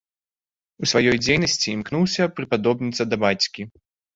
[0.83, 3.61] У сваёй дзейнасці імкнуўся прыпадобніцца да бацькі.